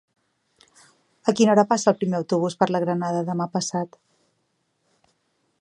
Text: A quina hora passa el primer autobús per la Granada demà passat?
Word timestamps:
A 1.31 1.35
quina 1.41 1.53
hora 1.55 1.65
passa 1.75 1.93
el 1.93 1.99
primer 2.01 2.17
autobús 2.21 2.57
per 2.63 2.71
la 2.73 2.83
Granada 2.87 3.23
demà 3.31 3.51
passat? 3.59 4.03